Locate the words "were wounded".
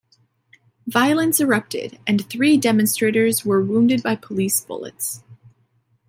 3.45-4.01